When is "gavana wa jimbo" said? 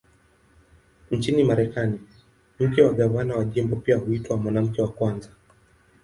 2.93-3.75